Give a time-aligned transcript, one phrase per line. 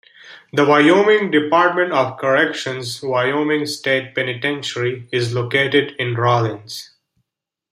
[0.51, 6.89] The Wyoming Department of Corrections Wyoming State Penitentiary is located in Rawlins.